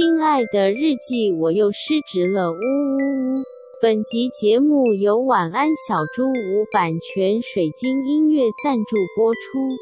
[0.00, 3.42] 亲爱的日记，我又失职了，呜呜呜！
[3.82, 9.76] 本集节目由晚安小猪无版权水晶音乐赞助播出。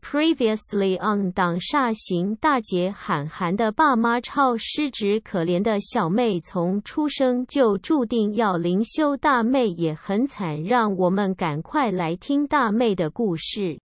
[0.00, 13.80] Previously on 档煞行大姐喊韩的爸妈超失职，可怜的小妹从出生就注定要灵修，大妹也很惨，让我们赶快来听大妹的故事。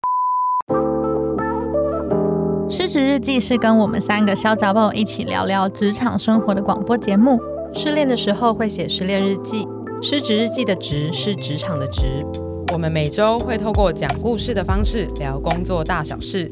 [2.71, 7.37] 失职日记是跟我们三个小杂宝一起聊聊职场生活的广播节目。
[7.73, 9.67] 失恋的时候会写失恋日记，
[10.01, 12.25] 失职日记的职是职场的职。
[12.71, 16.49] 我们每周会透过讲故事的方式聊工作大小事，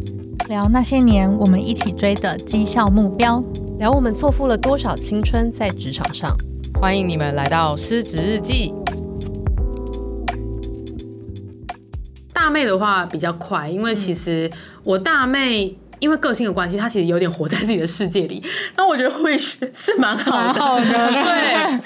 [0.49, 3.41] 聊那些年我们一起追的绩效目标，
[3.77, 6.35] 聊我们错付了多少青春在职场上。
[6.81, 8.73] 欢迎你们来到失职日记。
[12.33, 14.51] 大妹的话比较快，因为其实
[14.83, 15.77] 我大妹。
[15.99, 18.43] 因为个性的关系，他其实有点活在自己的世界里。
[18.75, 21.79] 那我觉得会是是蛮好的，好的 对。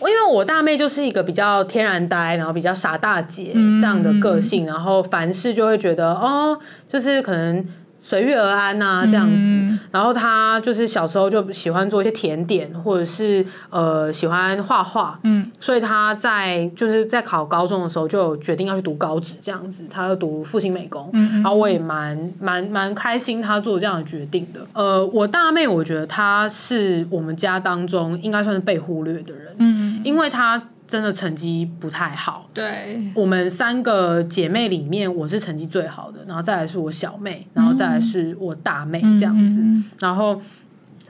[0.00, 7.64] 因为我大妹就是一个比较天然呆，然后比较傻大姐这样的个性，嗯、然后凡事就会觉得哦，就是可能。
[8.04, 9.36] 随遇而安呐、啊，这样子。
[9.38, 15.16] 嗯、然后他就是小时候就喜欢做一些甜点，或者是呃喜欢画画。
[15.22, 19.84] 嗯，所以他在就是在考高中的时候就决定要去读高职，这样子。
[19.88, 21.08] 他要读复兴美工。
[21.12, 24.66] 嗯，然后我也蛮蛮蛮开心他做这样的决定的。
[24.72, 29.54] 呃，我大妹我觉得她是我们家当中应该算是被忽略的人。
[29.58, 30.60] 嗯，因为她。
[30.92, 32.50] 真的成绩不太好。
[32.52, 40.38] 对，我们三个姐妹里面，我是成绩最好的，然后再来是我小妹，然后再来是我大妹这样子，嗯、然后。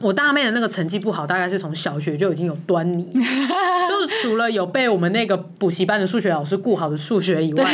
[0.02, 7.64] 我大妹的那个成绩不好，大概是从小学就已经有端倪， 就是除了有被我们那个补习班的数学老师顾好的数学以外，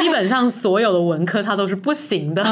[0.00, 2.42] 基本上所有的文科她都是不行的。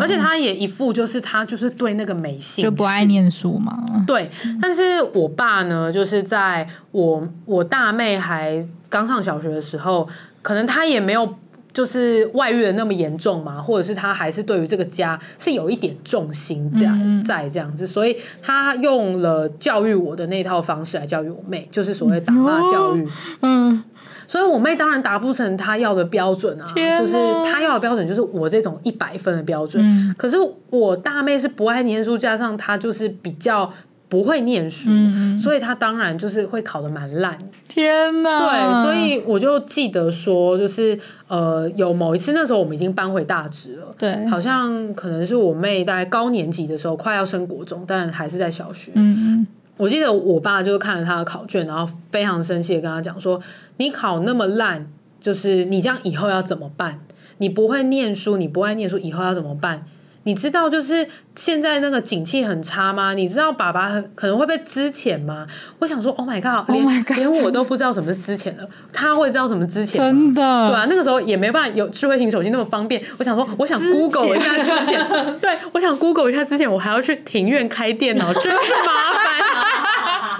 [0.00, 3.84] 而且她也一副就是她就是对那个没兴趣，就不爱念书嘛。
[4.06, 4.30] 对，
[4.60, 10.08] 但是我爸呢，就是在我我大妹还刚上小学的时候，
[10.40, 11.36] 可能他也没有。
[11.72, 16.86] 就是外遇的那么严重嘛，或者是他还是对于这个家是有一点重心在
[17.24, 23.08] 在这样子，所以他用了教育我的那套方式来教育我妹，就是所谓打骂教育。
[23.40, 23.82] 嗯，
[24.26, 26.66] 所以我妹当然达不成他要的标准啊，
[26.98, 27.12] 就是
[27.44, 30.14] 他要的标准就是我这种一百分的标准。
[30.18, 30.36] 可是
[30.70, 33.72] 我大妹是不爱念书，加上她就是比较。
[34.12, 37.38] 不会念书，嗯、所以他当然就是会考的蛮烂。
[37.66, 38.40] 天哪！
[38.40, 48.92] 对，所以我就记得说，就是呃，有某一次那时候我们已经搬回大直了，对，好像可能是我妹大概高年级的时候，快要升国中，但还是在小学。
[48.96, 49.46] 嗯，
[49.78, 53.40] 我记得我爸就是看了他的考卷，然后非常生气的跟他讲说
[53.78, 54.86] ：“你考那么烂，
[55.18, 57.00] 就是你这样以后要怎么办？
[57.38, 59.86] 你不会念书，你不爱念书，以后要怎么办？”
[60.24, 63.12] 你知道就是现在那个景气很差吗？
[63.14, 65.46] 你知道爸爸很可能会被资遣吗？
[65.80, 69.96] 我想说，Oh my god，连 oh my god, 连我都不知道什么是资遣了，他会知道什么资遣？
[69.96, 73.02] 真的，对啊，那个时候也没办法有智慧型手机那么方便。
[73.18, 75.00] 我想说，我想 Google 一下资遣，
[75.40, 78.48] 对，我想 Google 一下之前，我还要去庭院开电脑，真是
[78.86, 80.38] 麻烦啊。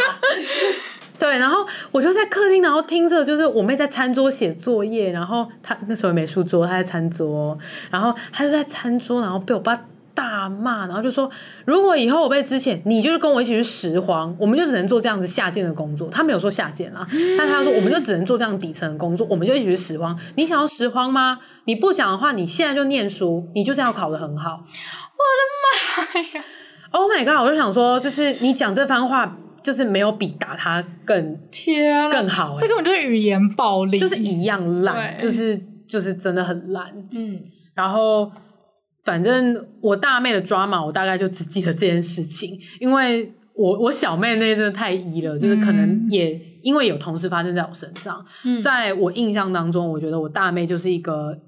[1.22, 7.56] 对，然后我就在客厅，然后听着，就是我妹在餐桌写作业，然后她那时候没书桌，她在餐桌，
[7.92, 9.80] 然后她就在餐桌，然后被我爸
[10.14, 11.30] 大骂，然后就说
[11.64, 17.06] ：“如果以后我被之前，你就是跟我一起去拾荒，我们就只能做这样子下贱的工作。”他没有说下贱啦，
[17.38, 20.18] 但他说我们就只能做这样底层的工作，我们就一起去拾荒。
[20.34, 21.38] 你想要拾荒吗？
[21.66, 24.64] 你不想的话，你现在就念书，你就是要考得很好。
[25.14, 26.44] 我的妈呀
[26.90, 27.44] ！Oh my god！
[27.44, 29.36] 我就想说，就是你讲这番话。
[29.62, 36.92] 就是没有比打他更天更好，这根本就是语言暴力，就是一样烂，就是就是真的很烂。
[37.10, 37.40] 嗯，
[37.74, 38.30] 然后
[39.04, 48.24] 反正我大妹的 drama，我大概就只记得这件事情，因为我我小妹那真的太一了，就是可能也因为有同事发生在我身上，
[48.62, 51.38] 在我印象当中，我觉得我大妹就是一个。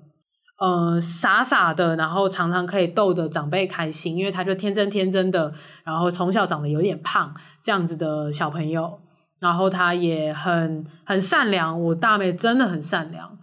[0.56, 5.53] 呃，傻傻的，然后常常可以逗得长辈开心，因为他就天真天真的，
[5.85, 9.01] 然后从小长得有点胖这样子的小朋友，
[9.41, 13.37] 然后他也很很善良，我大妹真的很善良，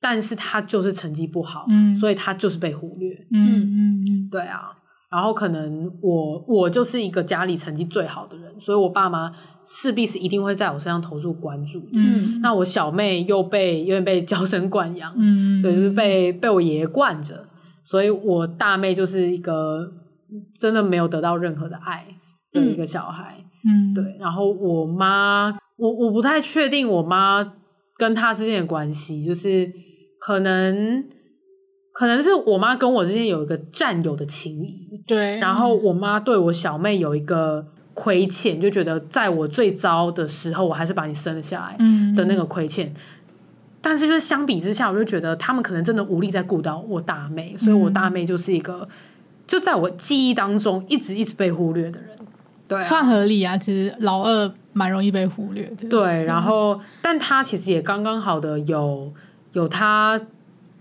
[0.00, 4.72] 但是他就是成绩不好，嗯，所以他就是被忽略，嗯嗯嗯，对啊，
[5.10, 9.32] 然后可能我我就是一个家里成绩最好的人，所以我爸妈
[9.66, 11.82] 势必是一定会在我身上投入关注。
[11.94, 17.46] 嗯，那我小妹又被有点被娇生惯养，嗯，对，就是被被我爷爷惯着，
[17.82, 19.90] 所以我大妹就是一个
[20.58, 22.06] 真的没有得到任何的爱
[22.52, 23.42] 的一个小孩。
[23.64, 24.16] 嗯，对。
[24.20, 27.54] 然后我妈，我我不太确定我妈
[27.96, 29.72] 跟她之间的关系，就是
[30.20, 31.04] 可能。
[31.98, 35.36] 可能是我妈跟我之间有一个战友的情谊，对。
[35.38, 41.76] 然后我妈对我小妹有一个亏欠，就觉得在我最糟的时候，我还是把你生了下来，
[42.14, 42.86] 的那个亏欠。
[42.86, 42.94] 嗯、
[43.82, 48.88] 但是就是相比之下，我就觉得他们可能真的无力再顾到我大妹，所以我大妹就是一个
[49.44, 52.10] 就在我记忆当中一直一直被忽略的人。
[52.68, 53.58] 对、啊，算合理啊。
[53.58, 55.88] 其实老二蛮容易被忽略的。
[55.88, 59.12] 对，然后，嗯、但他其实也刚刚好的有
[59.54, 60.20] 有他。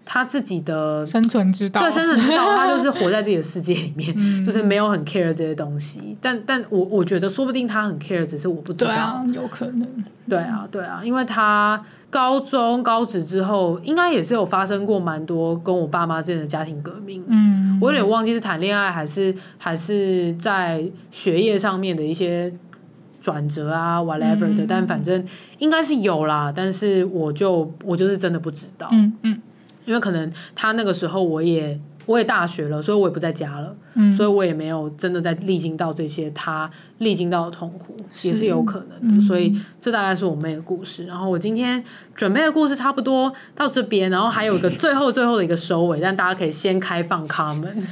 [0.09, 6.17] 他自己的生存之道，对生存之道， 他就是活在自己的世界里面，嗯、就是没有很 care 这些东西。
[6.21, 8.91] 但但我我觉得，说不定他很 care，只是我不知道。
[8.91, 9.85] 啊、有可能。
[10.29, 17.21] 对啊，对啊，因为他高中高职之后，应该也是有发生过蛮多跟我爸妈之间的家庭革命。
[17.27, 22.53] 嗯，我有点忘记是谈恋爱还是还是在学业上面的一些
[23.21, 24.63] 转折啊，whatever 的。
[24.63, 25.25] 嗯、但反正
[25.59, 28.87] 应该是有啦，但是我就我就是真的不知道。
[28.93, 29.41] 嗯嗯。
[29.87, 36.67] 因为可能他那个时候我也我也大学了，所以我也不在家了，嗯，所以我也没有真的在历经到这些他
[36.97, 39.17] 历经到的痛苦，是也是有可能的。
[39.17, 41.05] 嗯、所以这大概是我妹的故事。
[41.05, 41.83] 然后我今天
[42.15, 47.83] 准备的故事差不多到这边，然后还有一个最后最后的一个收尾，但大家可以先开放 comment。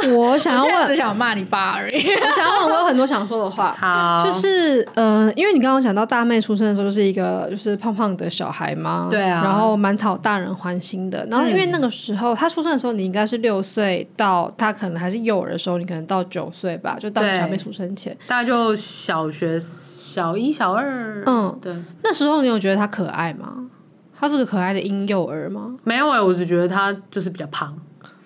[0.16, 1.96] 我想要问，只想骂你爸而已。
[1.96, 3.76] 我想要问，我有很多想说的话。
[3.78, 11.26] 好，就是呃，因为你刚刚讲到大妹出生的时候是一个就是胖胖的小孩嘛，对啊，然后蛮讨大人欢心的。
[11.30, 21.22] 然后因为那个时候她出生的时候，你应该是六岁到他可能还是幼儿的时候，你可能到九岁吧，就到小妹出生前，大概就小学小一、小二。
[21.24, 21.74] 嗯，对。
[22.04, 23.70] 那时候你有觉得他可爱吗？
[24.18, 25.74] 他是个可爱的婴幼儿吗？
[25.84, 27.74] 没有哎、欸，我只觉得他就是比较胖。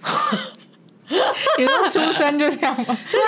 [1.58, 2.96] 你说出生就这样吗？
[3.08, 3.18] 就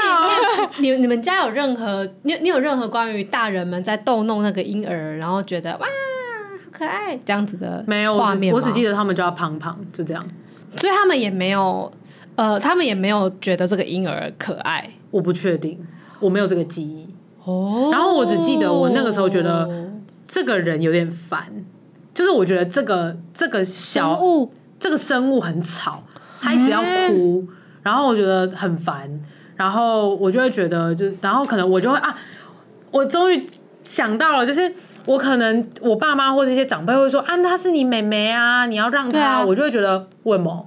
[0.81, 8.53] 你你你们家有任何你你有任何关于大人们在逗弄那个婴儿，然后觉得哇好可爱这样子的没有画面？
[8.53, 10.27] 我只记得他们叫胖胖，就这样。
[10.77, 11.91] 所以他们也没有
[12.37, 14.91] 呃，他们也没有觉得这个婴儿可爱。
[15.11, 15.79] 我不确定，
[16.21, 17.09] 我没有这个记忆
[17.45, 17.89] 哦。
[17.91, 19.91] 然后我只记得我那个时候觉得
[20.27, 21.47] 这个人有点烦，
[22.13, 26.03] 就是我觉得这个这个小物这个生物很吵。
[26.39, 27.45] 他一直要哭，
[27.83, 29.09] 然后我觉得很烦，
[29.57, 32.17] 然后我就会觉得，就然后可能我就会啊，
[32.91, 33.45] 我终于
[33.83, 34.73] 想到了，就是
[35.07, 40.67] 我可能我爸妈或者一些长辈会说啊，她是你妹妹啊，你要让她，啊、我就会觉得为什么？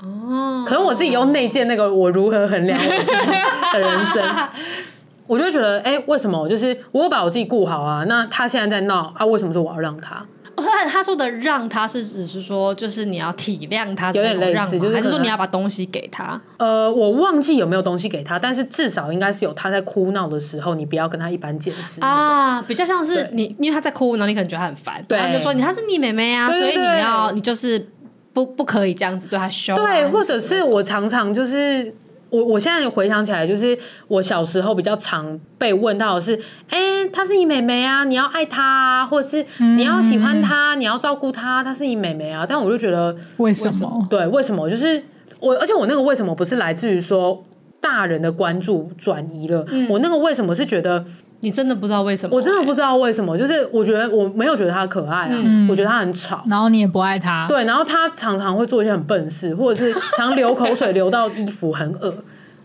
[0.00, 3.30] 哦，可能我自己用内建那个我如何衡量我自己
[3.72, 4.22] 的人生，
[5.26, 6.48] 我就会觉得哎，为什么？
[6.48, 10.24] 就是我把我自己顾好啊，那他现在在闹啊，为什么说我要让他？
[10.56, 16.40] 他他说的让他是只是说，就是你要体谅他，有点类似，就是还是说你要把东西给他？
[16.58, 27.88] 呃，我忘记有没有东西给他，但是至少应该是有他在哭闹的时候，你不要跟他一般见识啊，比较像是你，因为他在哭，然后你可能觉得他很烦，对，就说你他是你妹妹啊，所以你要你就是
[28.32, 31.94] 不不可以这样子对他凶，对，或者是我常常就是。
[32.34, 33.78] 我我现在回想起来，就是
[34.08, 36.34] 我小时候比较常被问到的是，
[36.68, 39.44] 哎、欸，她是你妹妹啊，你要爱她啊，或者是
[39.76, 42.44] 你要喜欢她，你要照顾她，她是你妹妹啊。
[42.48, 44.06] 但我就觉得为什么？
[44.10, 44.68] 对，为什么？
[44.68, 45.02] 就是
[45.38, 47.44] 我，而且我那个为什么不是来自于说
[47.80, 49.64] 大人的关注转移了？
[49.68, 51.04] 嗯、我那个为什么是觉得。
[51.44, 52.34] 你真的不知道为什么？
[52.34, 62.14] 我真的不知道为什么，就是我觉得我没有觉得他可爱啊，嗯、我觉得他很吵，然后你也不爱他，对，然后他常常会做一些很笨事，或者是常流口水流到衣服很恶，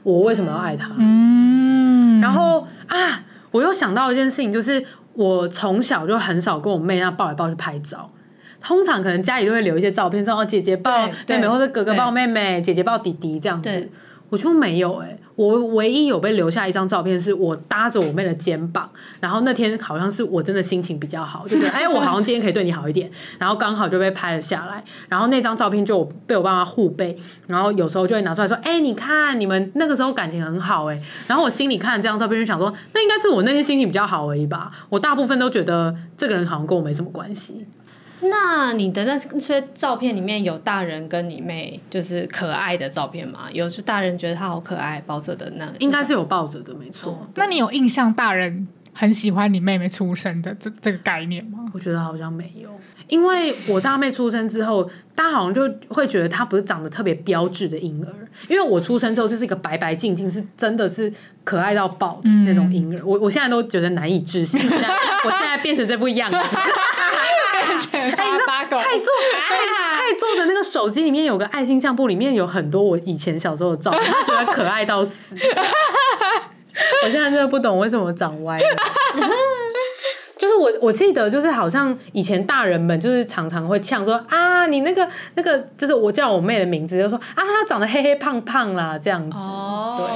[0.03, 0.89] 我为什么要爱他？
[0.98, 3.21] 嗯，然后啊，
[3.51, 4.81] 我又想到一件事情，就是
[5.13, 8.09] 我从小就很少跟我妹那抱来抱去拍照，
[8.62, 13.89] 通常可能家里都会留一些照片，说哦姐姐抱妹妹，或者哥哥抱妹妹，姐姐抱弟弟这样子。
[14.29, 27.17] 我就没有哎、我唯一有被留下一张照片，是我搭着我妹的肩膀，然后那天好像是我真的心情比较好，就觉得哎，我好像今天可以对你好一点，然后刚好就被拍了下来，然后那张照片就被我爸妈互背，
[27.48, 37.65] 然后有时候就会拿出来说，哎，你看你们那个时候感情很好哎，然后我心里看这张照片就想说，那应该是我那天心情比较好而已吧，我大部分都觉得这个人好像跟我没什么关系。
[38.21, 43.47] 那你的那些照片里面有大人跟你妹就是可爱的照片吗？
[43.53, 47.27] 有是大人觉得她好可爱抱着的那个，应该是有抱着的，没错。
[47.35, 51.59] 那你有印象大人很喜欢你妹妹出生的这这个概念吗？
[51.73, 52.69] 我觉得好像没有，
[53.07, 54.83] 因为我大妹出生之后，
[55.15, 58.11] 大家好像就会觉得她不是长得特别标致的婴儿，
[58.49, 61.11] 因为我出生之后就是一个白白净净，是真的是
[61.45, 62.99] 可爱到爆的那种婴儿。
[62.99, 66.38] 嗯、我我现在都觉得难以置信，我现在变成这副样子。
[67.91, 75.36] 哎，泰做 泰做的那个手机里面有个爱心相簿，里面有很多我以前小时候的照片，觉得可爱到死。
[77.03, 78.65] 我现在真的不懂为什么长歪了。
[80.38, 85.05] 就是我我记得，就是好像以前大人们就是常常会呛说啊，你那个
[85.36, 89.38] 那个，就是我叫我妹的名字，就说啊，她长得黑黑胖胖啦，这样子。
[89.38, 90.07] 哦，对，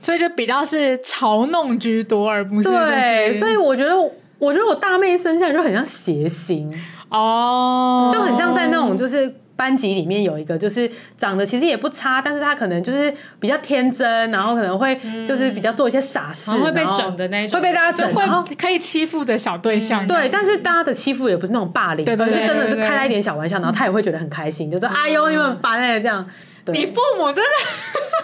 [0.00, 3.32] 所以就比较是嘲弄居多，而不是对。
[3.32, 3.90] 所以我觉得，
[4.38, 6.72] 我觉得我大妹生下来就很像谐星
[7.08, 9.34] 哦，就很像在那种就是。
[9.56, 14.94] 班级里面有一个，就是长得其实也不差，但是她可能就是比较天真，然后可能会
[15.26, 20.06] 就是比较做一些傻事，会被整的那种，会被大家整，会可以欺负的小对象。
[20.06, 26.28] 对，但是大家的欺负也不是那种霸凌，而是真的是开了一点小玩笑，然后他也会觉得很开心，就说：“哎呦，你们烦哎，这样。”
[26.74, 27.36] 你父母真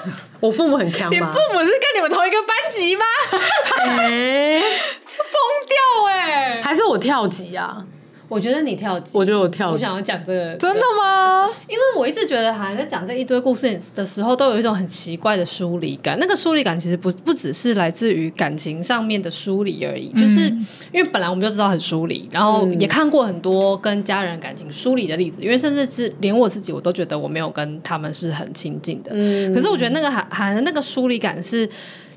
[0.05, 1.11] 的，我父母很强吗？
[1.13, 3.05] 你父母是跟你们同一个班级吗？
[3.87, 4.61] 哎，
[5.07, 5.25] 疯
[5.69, 6.61] 掉哎！
[6.63, 7.85] 还是我跳级啊？
[8.33, 9.73] 我觉得你跳级，我觉得我跳级。
[9.75, 11.47] 我想要讲这个，真的吗？
[11.69, 16.19] 因为我一直觉得，好像在讲这一堆故事的时候，都有一种很奇怪的疏离感。
[16.19, 20.49] 那个疏离感其实不不只是来自于感情上面的疏离而已，嗯、就是
[20.93, 25.43] 因为本来我们就知道很疏离，然后也看过很多跟家人感情疏离的例子。
[25.43, 29.11] 因为甚至是连我自己，我都觉得我没有跟他们是很亲近的。
[29.13, 31.67] 嗯，可是我觉得那个还还那个疏离感是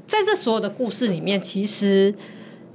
[0.07, 2.15] 在这所有的故事里面，其实。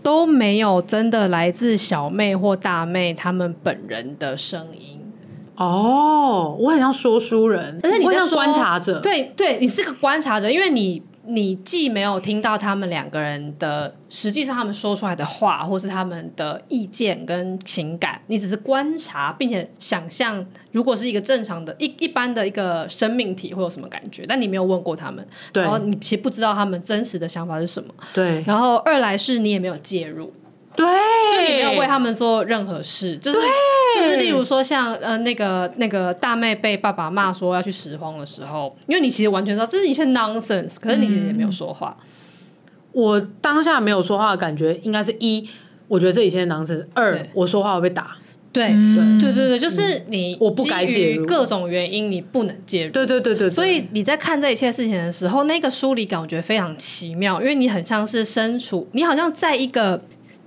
[0.02, 5.00] 都没有真的来自小妹或大妹他们本人的声音
[5.56, 11.02] 哦，我很像说书人，而且你像观察者，对对，你是个观察者，因为你。
[11.30, 28.42] 你既没有听到他们两个人的实际上他们说出来的话，或是他们的意见跟情感，你只是观察，并且想象，如果是一个正常的、一一般的一个生命体会有什么感觉，但你没有问过他们，然后你其实不知道他们真实的想法是什么，对。
[28.46, 30.32] 然后二来是你也没有介入，
[30.76, 33.38] 对，就你没有为他们做任何事，就是。
[33.92, 41.96] 就是例如说像呃那个那个大妹被爸爸骂说要去拾荒的时候，因为你其实完全知道这是一些 nonsense，可是你其实也没有说话。
[41.98, 42.06] 嗯、
[42.92, 45.46] 我当下没有说话的感觉应该是一，
[45.88, 48.16] 我觉得这一切 nonsense；二，我说话会被打。
[48.52, 52.92] 对对对对对，就是你我不该介入，各种原因你不能介入。
[52.92, 60.00] 对对对对，所以你在看这一切事情的时候，那个疏离感我觉得非常奇妙，因为你很像是身处，你好像在一个。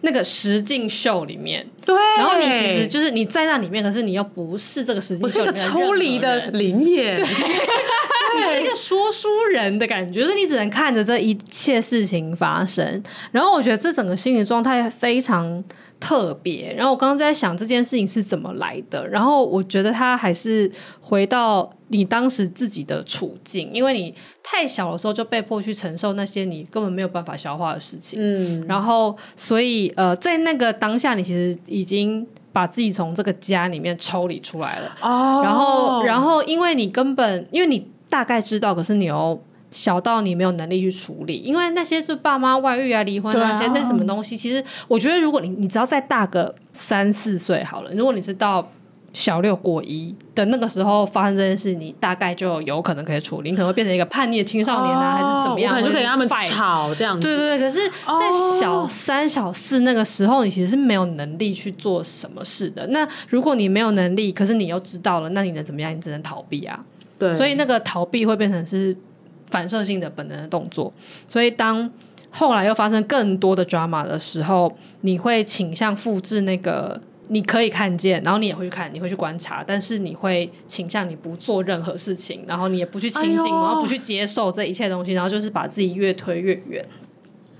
[0.06, 7.24] 那个实境秀里面，对，然后你其实就是你在那里面，可是你又不是这个实境秀里面，抽离的灵验，对，
[8.36, 13.02] 你是一个说书人的感觉，就是你只能看着这一切事情发生。
[13.32, 15.64] 然后我觉得这整个心理状态非常
[16.04, 16.74] 特别。
[16.76, 20.70] 然后我刚刚在想这件事情是怎么来的，然后我觉得他还是
[21.00, 21.72] 回到。
[21.90, 39.40] 你当时自己的处境，因为你太小的时候就被迫去承受那些你根本没有办法消化的事情，嗯，然后所以呃，在那个当下，你其实已经把自己从这个家里面抽离出来了，哦，然后然后因为你根本因为你大概知道，可是你又
[39.74, 48.66] 小到你没有能力去处理，因为那些是爸妈外遇啊、离婚啊那些那什么东西，其实我觉得如果你你只要再大个三四岁好了，如果你是到。
[49.16, 55.78] 小六过一的那个时候发生这件事，你大概就有可能可以处理，你可能会变成一个叛逆的青少年啊，还是怎么样？
[55.84, 57.28] 就可以跟他们吵这样子。
[57.28, 62.88] 对对对，可是，在小三、小四那个时候，你其实是没有能力去做什么事的。
[62.88, 65.96] 那如果你没有能力，可是你又知道了，那你能怎么样？
[65.96, 66.84] 你只能逃避啊。
[67.20, 68.98] 对，所以那个逃避会变成是
[69.54, 70.92] 反射性的本能的动作。
[71.30, 71.90] 所以当
[72.32, 77.00] 后来又发生更多的 drama 的时候，你会倾向复制那个。
[77.30, 86.86] 你可以看见，然后你也会去看，你会去观察，但是你会倾向你不做任何事情，然后你也不去亲近，哎、然后不去接受这一切东西，然后就是把自己越推越远。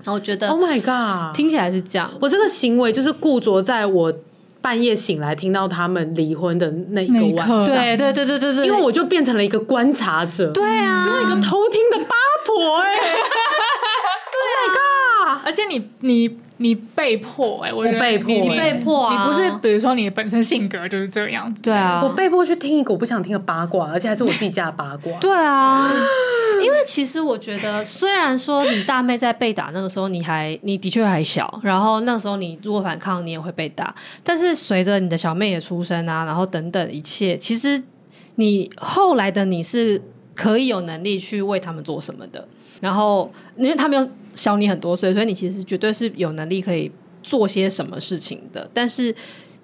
[0.04, 2.12] 然后我觉得，Oh my God，听起来是这样。
[2.20, 4.12] 我这个行为就是固着在我
[4.64, 12.14] 半夜醒来听到他们离婚的那一个晚上，对对对对对对，因为我就变成了一个观察者，对啊，因为一个偷听的八
[12.46, 13.12] 婆哎、 欸。
[14.36, 16.38] Oh my God，而且你你。
[16.58, 19.12] 你被迫哎、欸，我被迫，你被迫啊！
[19.12, 25.90] 你不是，比如说你本身性格就是这个样子，对啊，我被迫去听一个我不想听的八卦，而且还是我自己家的八卦，对啊。
[26.64, 33.94] 因为其实我觉得，虽然说你大妹在被打那个时候，你还你的确还小，然后那时候你如果反抗，你也会被打。
[34.22, 37.82] 但是随着你的小妹也出生啊，然后等等一切，其实
[38.36, 40.00] 你后来的你是
[40.34, 42.48] 可以有能力去为他们做什么的。
[42.80, 44.10] 然后因为他们又。
[44.34, 46.90] 小你很多岁，所以你其实绝对是有能力可以
[47.22, 48.68] 做些什么事情的。
[48.74, 49.14] 但是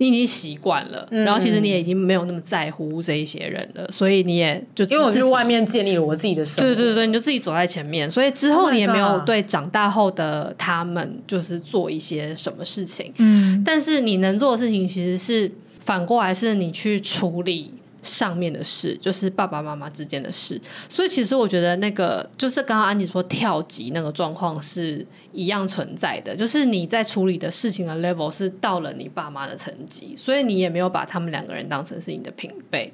[0.00, 13.12] 你已经习惯了，嗯、然后其实你也已经没有那么在乎这一些人了，所以你也就因为我去外面建立了我自己的生活，对对对，你就自己走在前面，所以之后你也没有对长大后的他们就是做一些什么事情。
[13.18, 15.52] 嗯，但是你能做的事情其实是
[15.84, 17.70] 反过来，是你去处理。
[18.02, 32.90] 上面的事就是爸爸妈妈之间的事，所以其实我觉得那个就是刚刚安吉说跳级那个状况是一样存在的，就是你在处理的事情的 level 是到了你爸妈的层级，所以你也没有把他们两个人当成是你的平辈，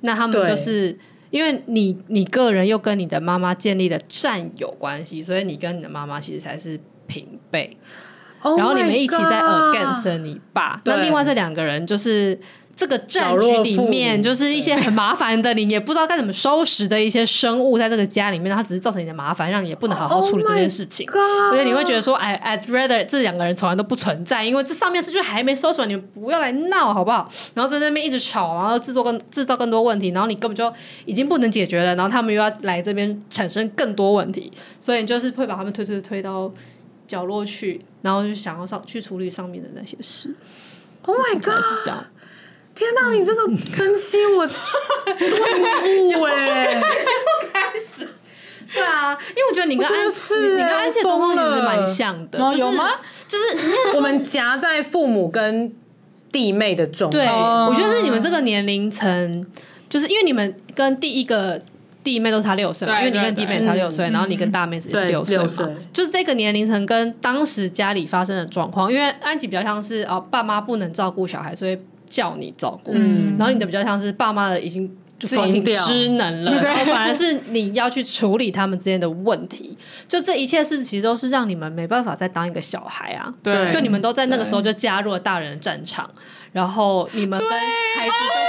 [0.00, 0.98] 那他们就是
[1.28, 7.76] 因为你你个人又跟你的妈妈建立了战友关系，所以你跟你的妈妈其实才是平辈
[8.40, 12.40] ，oh、然后你们一起在 against 你爸，那另外这两个人就是。
[12.76, 21.08] 这个战局里面，就是一些很麻烦的，你也不知道该怎么收拾的一些生物，在这个家里面，它只是造成你的麻烦，让你也不能好好处理这件事情。
[21.50, 27.30] 而且你会觉得说，哎，I'd rather 这两个人从来都不存在，因为这上面事就还没收拾完，你们不要来闹，好不好？
[27.54, 30.70] 然后在那边一直吵，然后制作更制造更多问题，然后你根本就
[31.06, 36.52] 已经不能解决了，然后他们又要来这边产生更多问题，所以你就是会把他们推推推到
[37.06, 40.36] 角落去，然后就想要上去处理上面的那些事。
[41.06, 41.62] Oh my god！
[41.62, 42.04] 是这样。
[42.76, 44.54] 天哪，你这个分析我顿
[45.98, 46.78] 悟哎！
[47.50, 48.06] 开始，
[48.74, 52.90] 对啊，因为我觉得你跟安琪，你跟安琪的状况其实蛮像的，有吗？
[53.26, 55.72] 就是我们夹在父母跟
[56.30, 57.26] 弟妹的中间。
[57.26, 59.46] 对，我觉得是你们这个年龄层，
[59.88, 61.58] 就是因为你们跟第一个
[62.04, 65.46] 弟妹都差六岁，因为你跟弟妹差六岁，然后你跟大妹是六岁嘛，
[65.94, 71.78] 就是这个年龄层跟当时家里发生的状况，因为安琪比较像是哦，爸妈不能照顾小孩，所以。
[72.08, 79.76] 叫你照顾，嗯、然后你的比较像是爸妈的已经就挺失能了，然后反而是你要去处理他们之间的问题。
[80.06, 83.32] 就这一切事其实都是让你们没办法再当一个小孩啊。
[83.42, 86.10] 对，就你们都在那个时候就加入了大人的战场，
[86.52, 88.45] 然后你们跟孩子就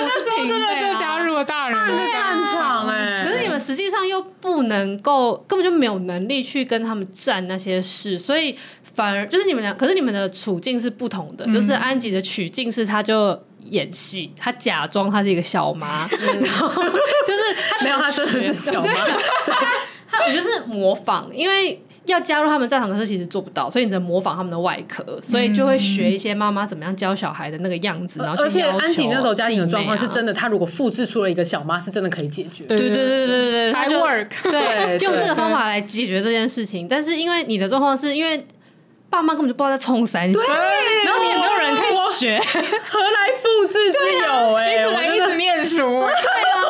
[0.00, 3.24] 我那时候真的就加入了大人的战场哎。
[3.24, 8.56] 可是你们实际上又不能够，根本就没有能力去跟他们战那些事，所以。
[8.92, 11.46] 反而就是你们俩，可是你们的处境是不同的。
[11.46, 18.92] 嗯、就是安吉的取境是，他就演戏，他假装他是一个小妈， 嗯、然后就是他没有，他真的是小妈。
[20.10, 28.20] 他我就是模仿，因为要加入他们在场，可是其实做不到，所以你只能模仿他们的外壳，所以就会学一些妈妈怎么样教小孩的那个样子。
[28.20, 32.64] 然后而且安吉那时候家庭的状况是真的，她如果复制出了一个小妈，是真的可以解决。
[32.64, 36.88] 对对对对对对，他就 work 对，就用这个方法来解决这件事情。
[36.88, 38.46] 但是因为你的状况是因为。
[39.10, 40.38] 爸妈根本就不知道在冲三小，
[41.04, 44.54] 然后你也没有人可以学，何来复制之有？
[44.54, 45.78] 哎，你只能一直念书。
[45.82, 46.62] 对啊，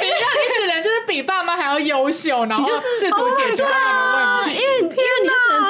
[0.00, 0.10] 你你
[0.58, 2.68] 只能就是比爸妈还要优秀，然后
[2.98, 4.60] 试图解决他们的问题。
[4.60, 4.73] 因为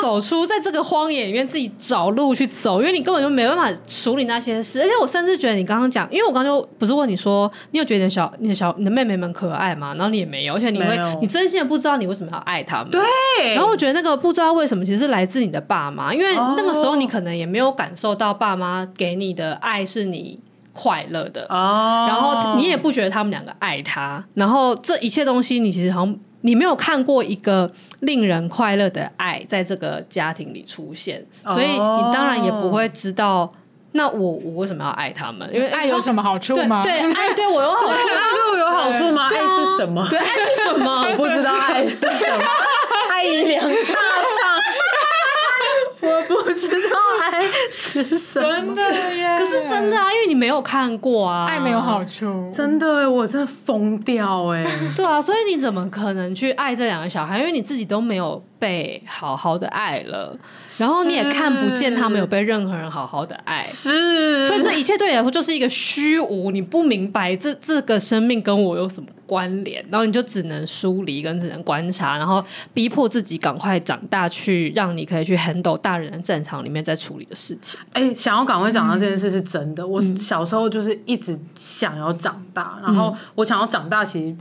[0.05, 4.83] 走出在这个荒野里面，自己找路去走，因为你根本就没办法处理那些事。
[4.83, 9.95] 而且我甚至觉得你刚刚讲，因为我刚刚就不是问你说，你有觉得小你的小你的妹妹们可爱吗？
[9.95, 12.91] 然后你也没有，而且你会你真心的不知道你为什么要爱他们。
[12.91, 13.55] 对。
[13.55, 16.13] 然后我觉得那个不知道为什么，其实是来自你的爸妈。
[16.13, 20.39] 因为那个时候你可能也没有感受到爸妈给你的爱是你
[20.75, 22.11] 快乐的，oh.
[22.11, 33.51] 然后你也不觉得他们两个爱他，然后这一切东西你其实好像你没有看过一个令人快乐的爱在这个家庭里出现，所以你当然也不会知道，
[33.93, 35.49] 那我我为什么要爱他们？
[35.55, 36.83] 因为爱有什么好处吗？
[36.85, 39.29] 对，对 爱对我有好处，对我有好处吗？
[39.33, 40.07] 爱是什么？
[40.11, 41.07] 对，爱是什么？
[41.13, 42.45] 我 不知道爱是什么，
[43.11, 44.61] 爱已两大场。
[46.03, 46.97] 我不知道
[47.31, 49.37] 爱是什么，真的耶！
[49.39, 54.65] 可是真的啊，因为你没有看过啊，爱没有好处，真的，我真的疯掉哎！
[54.97, 57.39] 对啊，所以你怎么可能去爱这两个小孩？
[57.39, 60.37] 因为你自己都没有被好好的爱了，
[60.79, 77.79] 然后你也看不见他们有被任何人好好的爱，是，所以这一切对你来说就是一个虚无，你不明白这这个生命跟我有什么关联，然后你就只能疏离跟只能观察，然后逼迫自己赶快长大，去让你可以去 handle 大人的战场里面在处理的事情。
[77.93, 84.37] 哎、欸，想要赶快长大这件事是真的，嗯、我小时候就是一直想要长大，嗯、然后我想要长大，其实。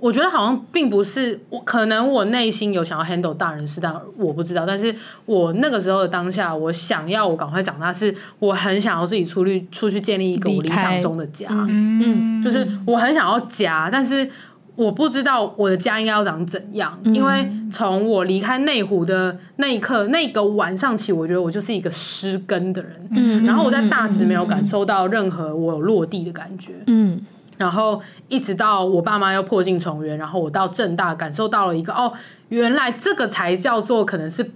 [0.00, 4.66] 我觉得好像并不是我，可能我内心有想要 handle 大人事，但我不知道。
[4.66, 4.94] 但是
[5.24, 11.48] 我那个时候的当下，我想要我赶快长大，是我很想要自己出去出去建立一个我理想中的家。
[11.50, 14.28] 嗯，就是我很想要家，但是
[14.76, 16.98] 我不知道我的家应该要长怎样。
[17.04, 23.08] 嗯、因为从我离开内湖的那一刻，那个晚上起，我觉得我就是一个失根的人。
[23.12, 26.74] 嗯，然后我在大直没有感受到任何我有落地的感觉。
[26.86, 27.20] 嗯。
[27.56, 32.12] 然后一直到我爸妈又破镜重圆，然后我到正大感受到了一个哦，
[32.48, 34.50] 原来这个才叫做可能是。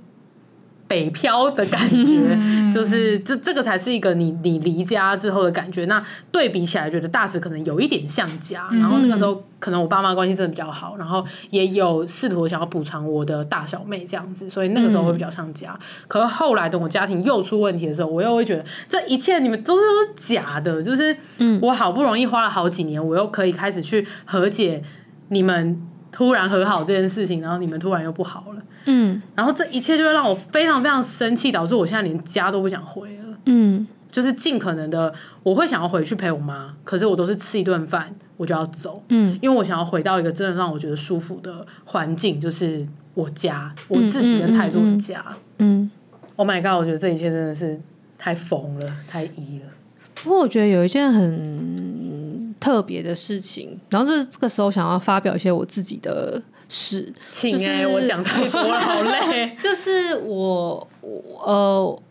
[0.89, 5.85] 北漂的感觉，就是这这个才是一个你你离家之后的感觉。
[5.85, 8.67] 那对比起来，觉得大使可能有一点像家。
[8.73, 15.79] 然后那个时候，可能我爸妈关系真的比较好，然后也有试图想要补偿我的大小妹这样子，所以那个时候会比较像家。
[16.09, 20.83] 可是后来等我家庭又出问题的时候，我又会觉得这一切你们都是都是假的。
[20.83, 21.15] 就是
[21.61, 24.83] 我好不容易花了好几年，我又可以开始去和解
[25.29, 28.63] 你们突然和好这件事情，然后你们突然又不好了。
[28.87, 33.39] 嗯，然后这一切就会让我非常非常生气，导致我现在连家都不想回了。
[33.45, 39.03] 嗯，就是尽可能的，我会想要回去陪我妈，可是我都是吃一顿饭我就要走。
[39.09, 45.23] 嗯，因为我想要回到一个真的让我觉得舒服的环境，就是我家，我自己跟泰铢的家。
[45.59, 45.91] 嗯，嗯，嗯，嗯
[46.37, 47.79] ，Oh my god，我觉得这一切真的是
[48.17, 49.67] 太疯了，太异了。
[50.23, 51.23] 不过我觉得有一件很
[52.59, 56.43] 特别的事情，然后这这个时候想要发表一些我自己的。
[56.71, 59.51] 事，请哎，我讲太多了，好累。
[59.59, 62.03] 就是我，我呃，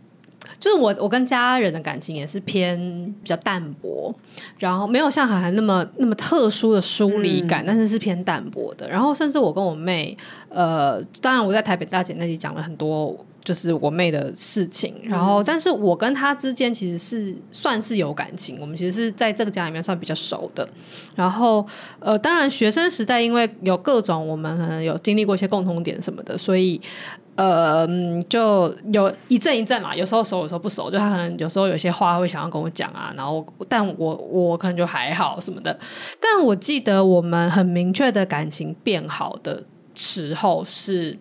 [0.60, 2.76] 就是我，我跟家人的感情也是偏
[3.22, 4.12] 比较淡薄，
[4.58, 8.90] 然后没有像涵涵那么那么特殊的疏离感，嗯，但是是偏淡薄的。
[8.90, 10.18] 然后甚至我跟我妹，
[10.50, 13.16] 呃，当然我在台北大姐那里讲了很多。
[13.48, 20.68] 就是我妹的事情，然后，但是我跟她之间其实是算是有感情，我们其实是在这个家里面算比较熟的。
[21.16, 21.66] 然后，
[22.00, 26.82] 呃，当然学生时代因为有各种，我们可能有经历过一些共同点什么的，所以，
[27.36, 27.88] 呃，
[28.28, 30.92] 就有一阵一阵啦，有时候熟，有时候不熟。
[30.92, 35.80] 就他可能有时候有些话会想要跟我讲啊，然后，但我我可能就还好什么的。
[36.20, 39.64] 但我记得我们很明确的感情变好的
[39.96, 41.18] 时候是，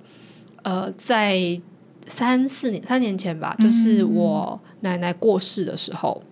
[0.65, 1.61] 呃，在。
[2.07, 6.23] 三四年，三年前吧，就是我奶奶过世的时候。
[6.23, 6.31] 嗯、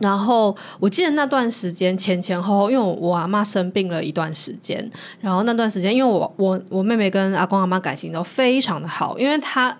[0.00, 4.90] 然后我记得那段时间前前后后，因为我，我阿妈生病了一段时间，
[5.20, 9.76] 然后那段时间，因为我我我妹妹跟阿公阿妈感情都非常的好，因为她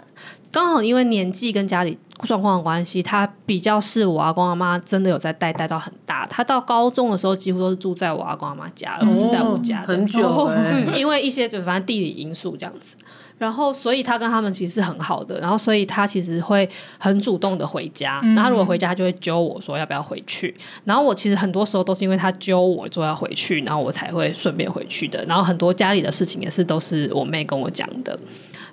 [0.51, 6.25] 刚好因为年纪跟家里状况的关系，她比较是我阿公阿妈真的有在带带到很大。
[6.31, 9.89] 她到高中的时候几乎都是住在我阿公阿妈家，而不是在我家的。
[9.89, 12.97] 很久、欸， 因为一些就反正地理因素这样子。
[13.38, 15.38] 然后，所以他跟他们其实是很好的。
[15.40, 16.66] 然后，所以他其实会
[16.99, 18.18] 很主动的回家。
[18.22, 20.55] 然后，他如果回家，他就会揪我说要不要回去。
[20.85, 25.22] 然后，我其实很多时候都是因为他揪我说要回去，然后我才会顺便回去的。
[25.27, 28.18] 然后，很多家里的事情也是都是我妹跟我讲的。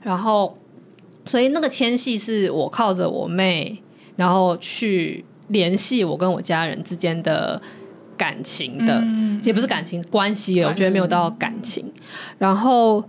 [0.02, 0.58] 然后，
[1.26, 3.84] 所以那个牵系是我靠着我妹，
[4.16, 7.62] 然后去联系我跟我家人之间的
[8.16, 9.04] 感情的，
[9.44, 11.92] 也不是感情关系，我觉得没有到感情。
[12.38, 13.04] 然后。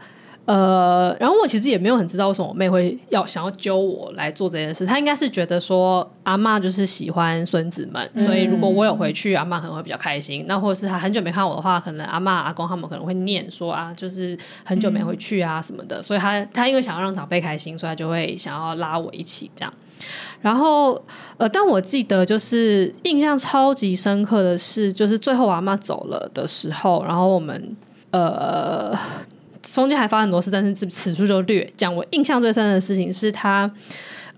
[0.46, 4.84] 呃，然后我其实也没有很知道为什么我妹会要想要揪我来做这件事。
[4.84, 10.44] 她应该是觉得说阿妈就是喜欢孙子们，嗯、所以如果我有回去，阿妈可能会比较开心。
[10.46, 15.98] 那或者是她很久没看我的话，可能阿妈阿公他们可能会念说啊，就是很久没回去啊什么的。
[16.00, 19.72] 嗯、所以她她因为想要让长辈开心，所以她就会想要拉我一起这样。
[20.42, 21.02] 然后
[21.38, 27.74] 呃，但我记得就是印象超级深刻的是，就是最后我阿妈走了的时候，然后我们
[28.10, 28.94] 呃。
[29.64, 31.94] 中间还发生很多事，但是此此处就略讲。
[31.94, 33.70] 我印象最深的事情是他，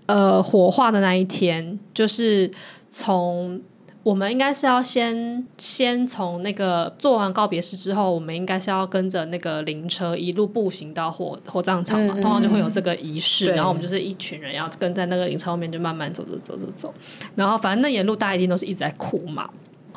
[0.05, 2.49] 呃，火化的那一天，就是
[2.89, 3.61] 从
[4.03, 13.47] 我们应该是要先先从那个做完告别式之后，我们应该是要跟着那个灵车一路步行到火火葬场嘛，通常就会有这个仪式。
[13.47, 16.93] 然后我们就是一群人要跟在那个灵车后面，就慢慢走走走走走。
[17.35, 19.49] 然后反正那沿路大家一定都是一直在哭嘛。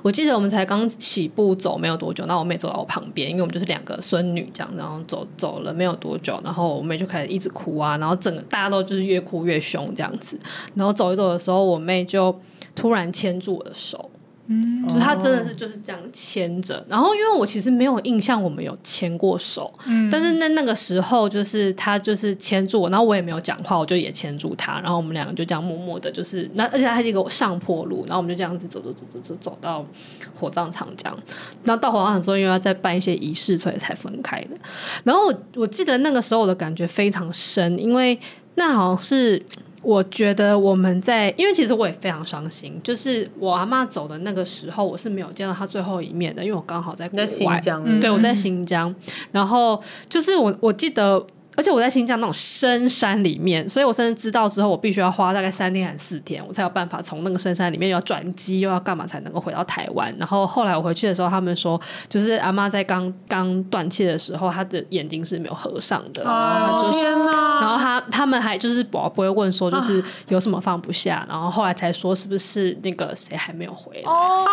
[0.03, 10.39] 我记得我们才刚起步走没有多久，那我妹走到我旁边，因为我们就是两个孙女这样，然后走走了没有多久，然后我妹就开始一直哭啊，然后整个大家都就是越哭越凶这样子，
[10.75, 12.35] 然后走一走的时候，我妹就
[12.75, 14.11] 突然牵住我的手。
[14.53, 29.87] 嗯，就是他真的是就是这样牵着，然后因为我其实没有印象我们有牵过手，嗯，但是那那个时候就是他就是牵住我，然后我也没有讲话，我就也牵住他，然后我们两个就这样默默的，就是那而且他还是一个上坡路，然后我们就这样子走走走走走走到
[30.35, 31.17] 火葬场这样，
[31.63, 34.57] 然后到火葬场之后因为要再办一些仪式，所以才分开的。
[35.05, 38.19] 然后我我记得那个时候我的感觉非常深，因为
[38.57, 39.41] 那好像是。
[39.83, 48.95] 我觉得我们在，因为其实我也非常伤心，就是我阿嬷走的那个时候，我是没有见到她最后一面的，因为我刚好在国外，在新疆，对，我在新疆，
[49.33, 51.27] 然后就是我我记得。
[51.61, 60.11] 而且我在新疆那种深山里面，所以我甚至知道之后，我必须要花大概三天还是四天，我才有办法从那个深山里面又要转机又要干嘛才能够回到台湾。
[60.19, 66.27] 然后后来我回去的时候，他们说，就是阿妈在刚刚断气的时候，她的眼睛是没有合上的。
[66.27, 67.61] 哦，天哪！
[67.61, 71.27] 然后他他们还就是宝不会问说，就是有什么放不下。
[71.29, 74.11] 然后后来才说是不是那个谁还没有回来？
[74.11, 74.47] 哦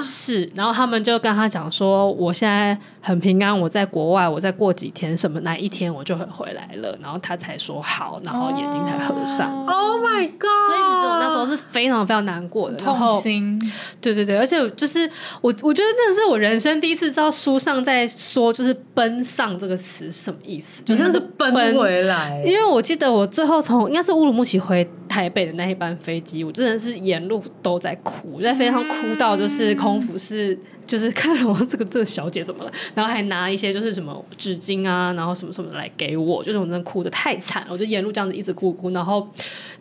[0.00, 6.96] 是，然后他们就跟他讲说，我现在很平安，我在国外，我再过几天什么哪一天我就会回来了。
[7.02, 9.66] 然后他才说好，然后眼睛才合上。
[9.66, 10.68] Oh my god！
[10.68, 13.60] 所以其实我那时候是非常非常难过的，痛心。
[14.00, 15.08] 对对对，而且就是
[15.40, 22.42] 我我觉得那是我人生第一次知道书上在说就是奔丧这个词是什么意思，就是那是奔回来。
[22.44, 30.58] 因为我记得我最后从应该是乌鲁木齐回台北的那一班飞机，我真的是沿路都在哭，在飞机上哭到就是空服是。
[30.86, 39.28] 就是看我这个这个小姐怎么了，然后还拿一些就是什么纸巾啊，然后什么什么来给我，就是我真的哭的太惨了，我就沿路这样子一直哭哭，然后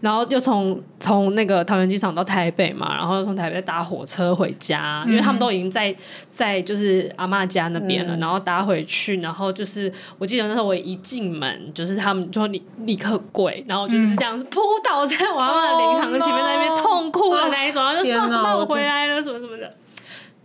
[0.02, 5.96] 然后又从从那个桃园机场到台北嘛，然后又从台北搭火车回家，因为他们都已经在
[6.30, 19.74] 在就是阿妈家那边了，然后搭回去，然后就是我记得那时候我一进门，就是他们就立立刻跪，然后就是这样子扑倒在我阿嬷的灵堂前面，在那边痛哭的那一种，然后就说妈我回来了什么什么的。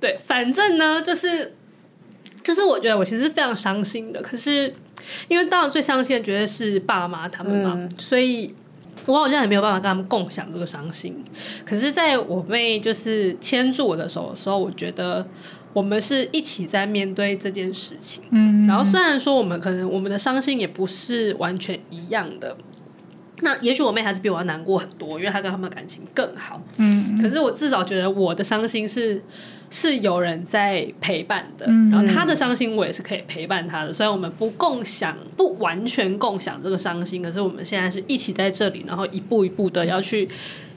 [0.01, 1.55] 对，反正呢，就是，
[2.43, 4.21] 就是我觉得我其实是非常伤心的。
[4.21, 4.75] 可是，
[5.29, 8.55] 因为当然最伤心的绝对是爸妈他们嘛，嗯、所以
[9.07, 11.23] 我好像也没有办法跟他们共享这个伤心。
[11.65, 15.27] 可是，在我妹就是牵住我的手的时候，我觉得
[15.73, 18.25] 我们是一起在面对这件事情。
[18.31, 22.57] 嗯，然后虽然说我们可能我们的伤心也不是完全一样的。
[23.41, 26.63] 那也许我妹还是比我要难过很多，因为她跟他们感情更好。
[26.77, 29.21] 嗯，可是我至少觉得我的伤心是
[29.71, 33.93] 是有人在陪伴的，嗯、然后他的伤心我也是可以陪伴他的。
[33.93, 40.29] 虽然我们不共享，不完全共享这个伤心，可是我们现在是一起在这里，然后一步一步的要去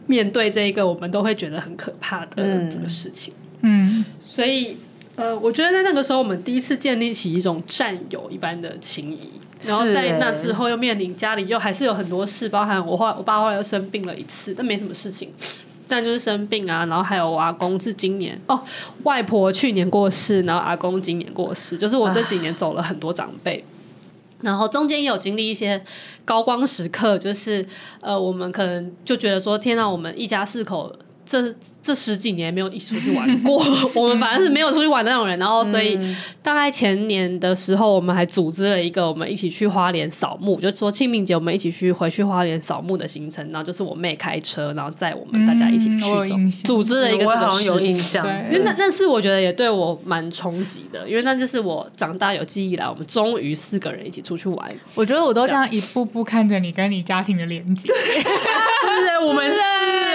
[0.08, 3.34] 面对这一个我们都会觉得很可怕的这个事情。
[3.62, 4.78] 嗯，所以
[5.15, 9.32] 呃，我觉得在那个时候，我们第一次建立起一种战友一般的情谊。
[9.65, 15.34] 然后在那之后又面临家里又还是有很多事，包含我后我爸后来又生病了一次，但没什么事情，
[15.88, 16.86] 但就是生病啊。
[16.86, 18.62] 然后还有我阿公是今年哦，
[19.04, 23.63] 外婆去年过世，然后阿公今年过世，就是我这几年走了很多长辈，
[24.41, 25.84] 然后中间也有经历一些
[26.26, 27.65] 高光时刻，就是
[28.02, 30.93] 呃，我们可能就觉得说，天哪，我们一家四口。
[31.27, 33.61] 这这十几年没有一起出去玩过，
[33.93, 35.37] 我们反正是没有出去玩的那种人。
[35.37, 35.99] 然后，所以
[36.41, 43.45] 大概前年的时候，我们还组织了一个我们一起去花莲扫墓，就说清明节我们一起去回去花莲扫墓的行程。
[43.51, 46.23] 然后就是我妹开车，然后载我们大家一起去走，
[46.63, 47.31] 组织了一个这个。
[47.31, 54.69] 我好像有印象，因为那那次我觉得也对我蛮冲击的，因为那就是我长大有记忆以来，我们终于四个人一起出去玩。
[54.95, 60.06] 我觉得我都这样一步步看着你跟你家庭的连接， 是我们是。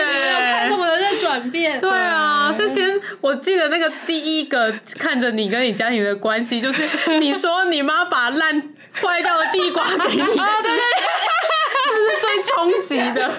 [1.33, 6.83] 转变对啊，是先我记得那个第一个看着你跟你家庭的关系，就是
[7.19, 8.61] 你说你妈把烂
[9.01, 10.29] 坏掉的地瓜给你吃，
[11.89, 13.31] 这是最冲击的。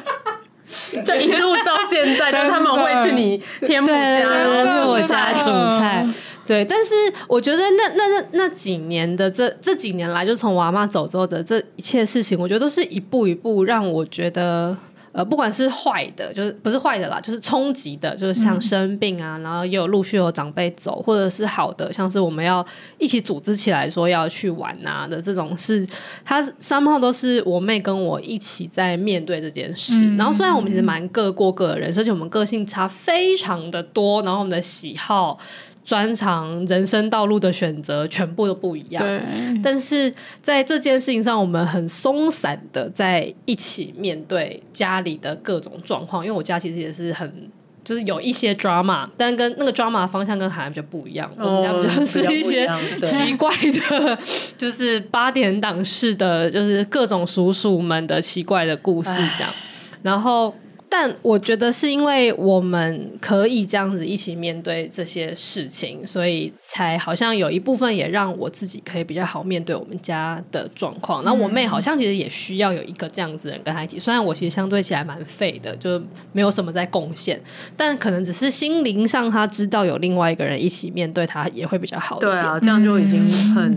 [1.06, 6.04] 就一路到现在，就他们会去你天母家，然后做家煮菜。
[6.48, 6.94] 对，但是
[7.28, 14.76] 我觉得那那那那几年的这这几年来，就从我阿嬷走之后的这一切事情，我觉得都是一步一步让我觉得。
[15.14, 22.66] 呃，不管是坏的，就是不是坏的啦，就是冲击的，就是像生病啊，嗯、然后也有陆续有长辈走，或者是好的，像是我们要
[22.98, 25.88] 一起组织起来说要去玩啊的这种事，
[26.26, 29.94] 他三号都是我妹跟我一起在面对这件事。
[29.96, 35.38] 嗯、然后虽然我们其实蛮各过各的人，而且我们个性差非常的多，然后我们的喜好。
[35.86, 39.22] 专长、人生道路的选择全部都不一样，对。
[39.62, 46.24] 但是在这件事情上，我们很松散的在一起面对家里的各种状况。
[46.26, 47.50] 因为我家其实也是很，
[47.84, 51.30] 就是有一些 drama，但跟那个 drama 的方向跟海岸就不一样。
[51.38, 52.70] 哦、我们家就是一些
[53.02, 53.50] 奇怪
[53.90, 54.18] 的，
[54.58, 59.54] 就是八点档式的，就是各种叔叔们的奇怪的故事这样。
[60.02, 60.56] 然后。
[60.96, 71.24] 但我觉得是因为我们可以这样子一起面对这些事情，所以才好像有一部分也让我自己可以比较好面对我们家的状况。
[71.24, 73.98] 那我妹好像其实也需要有一个这样子的人跟她一起。
[73.98, 76.00] 虽然我其实相对起来蛮废的，就
[76.32, 77.42] 没有什么在贡献，
[77.76, 82.32] 但可能只是心灵上她知道有另外一个人一起面对她也会比较好一点。
[82.32, 83.20] 对啊，这样就已经
[83.56, 83.76] 很。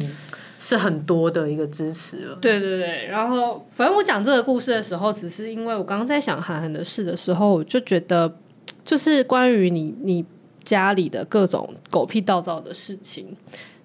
[0.68, 2.36] 是很多的一个支持了。
[2.40, 8.36] 对对对，然后反正我讲这个故事的时候，只是因为我刚刚在想韩寒的事的时候，我就觉得
[8.84, 10.24] 就是关于你你
[10.64, 13.28] 家里的各种狗屁道灶的事情，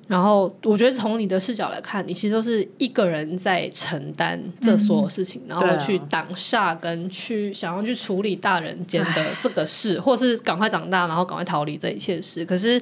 [0.07, 12.43] 然后我觉得从你的视角来看，你其实都是一个人在承担这所有事情，嗯、然后去挡煞跟去想要去处理大人间的这个事，或 是赶快长大，然后赶快逃离这一切事。
[12.43, 12.81] 可是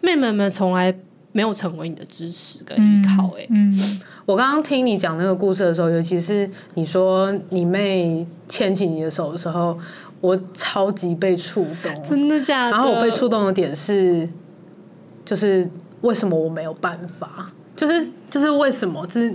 [0.00, 0.94] 妹妹们从来。
[1.38, 3.72] 没有成为你的支持跟依靠哎、欸嗯。
[3.72, 9.78] 嗯，我刚刚听你讲那个故事的时候，尤其是你说你妹牵起你的手的时候，
[10.20, 12.70] 我超级被触动，真的假的？
[12.72, 14.28] 然后我被触动的点是，
[15.24, 15.70] 就是
[16.00, 17.52] 为什么我没有办法？
[17.76, 19.06] 就是就是为什么？
[19.06, 19.32] 就是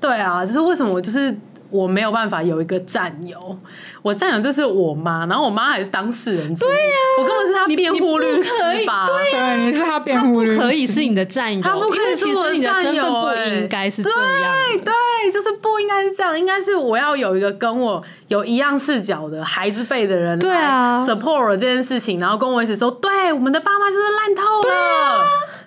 [0.00, 1.36] 对啊，就是为什么我就是。
[1.74, 3.58] 我没有办法有一个战友，
[4.00, 6.54] 我战友就是我妈，然后我妈还是当事人。
[6.54, 9.08] 对呀、啊，我根本是她辩护律师吧？
[9.08, 14.54] 对、啊，你是她辩护律师，不可以是你的战友，他不可以是我的战友，不应该是这样。
[14.72, 25.24] 对对，就是不应该是这样，应该是我要有一个跟我有一样视角的孩子辈的人，对啊，support 这件事情，然后跟我一起说，对，我们的爸妈就是烂透了，啊、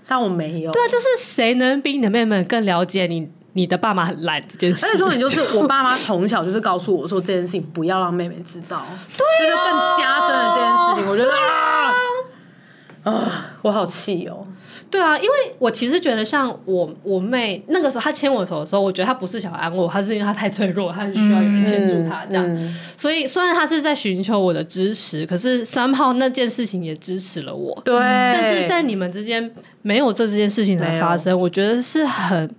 [0.08, 0.72] 但我没有。
[0.72, 3.30] 对啊，就是谁能比你的妹妹更了解你？
[3.58, 8.86] 你的爸妈很烂这件事，而且重点就是我爸妈从小就是告诉我说，这件事情不要让妹妹知道，
[9.18, 9.66] 这就更
[9.98, 11.10] 加深了这件事情。
[11.10, 14.46] 我觉得啊，啊，我好气哦。
[14.92, 22.46] 对啊，因为我其实觉得像我我妹那个时候，她牵我手的时候，我觉得她不是想安慰我，她是因为她太脆弱，她是需要有人牵住她这样。
[22.48, 27.76] 嗯嗯、所以虽然她是在寻求我的支持，可是三号那件事情也支持了我。
[27.84, 32.50] 对，但是在你们之间没有这这件事情的发生，我觉得是很。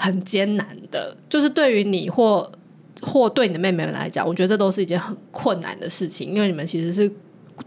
[0.00, 2.50] 很艰难的，就是对于你或
[3.02, 7.10] 或对你的妹妹们来讲，我觉得这都是一件很困难的事情，因为你们其实是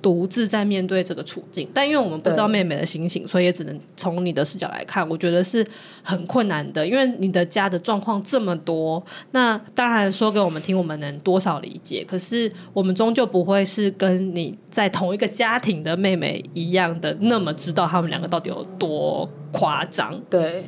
[0.02, 1.68] 独自在面对这个处境。
[1.74, 5.66] 但因为我们不知道妹妹的心情，所以也只能从你的视角来看，我觉得是
[6.04, 6.88] 很困难的。
[6.88, 12.06] 因为你的家的状况这么多，那当然说给我们听，我们能多少理解？
[12.08, 20.18] 可是我们终究不会是跟你在同一个家庭的妹妹一样的，那么知道他们两个到底有多夸张。
[20.30, 20.64] 对。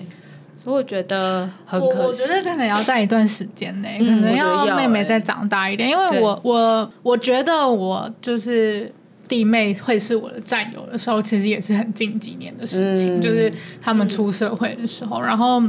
[0.65, 8.89] 我觉得很可惜，我觉得可能要在一段时间内，嗯、可能要妹妹再长大一点，因为我我我觉得我就是
[9.27, 15.61] 弟妹会是我的战友的时候，其实也是很近几年的事情，嗯、就是他们出社会的时候，然后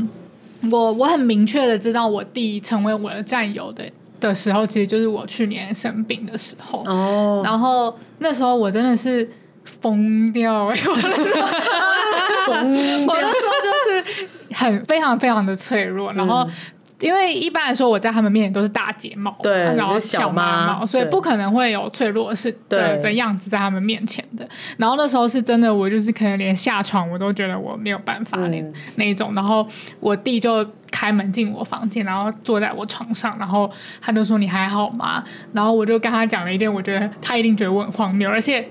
[0.70, 3.84] 我我很明确的知道我弟成为我的战友的
[4.20, 9.28] 的时候，其实就是我去年生病的时候，哦，然后那时候我真的是
[9.64, 10.94] 疯掉，我那时候，
[12.52, 13.73] 我那时候就是。
[14.54, 16.46] 很非常非常的脆弱，然后
[17.00, 24.48] 因为一般来说我在他们面前都是大睫毛，对，然后小妈毛，所以不可能会有脆弱是的的样子在他们面前的。
[24.78, 28.62] 然后那时候是真的，我就是可能连下床我都觉得我没有办法那
[28.94, 29.34] 那一种。
[29.34, 29.66] 然后
[30.00, 38.66] 我弟就开门进我房间，然后坐在我床上，然后他就说：“你还好吗？”然后我就跟他讲了一点，我觉得他一定觉得我很荒谬，而且。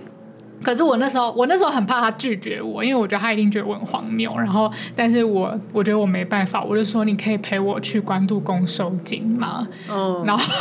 [0.63, 4.33] 可是我那时候，我那时候很怕他拒绝我，因为我觉得他一定觉得我很荒谬。
[4.37, 9.67] 然后，但是我我觉得我没办法，我就说，你可以陪我去关渡宫收惊吗？
[9.91, 10.53] 嗯，然后，